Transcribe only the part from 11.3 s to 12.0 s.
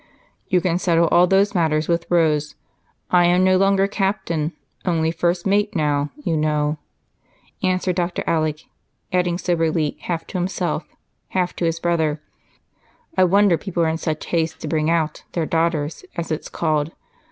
half to his